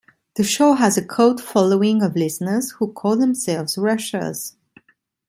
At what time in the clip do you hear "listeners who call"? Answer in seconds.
2.15-3.17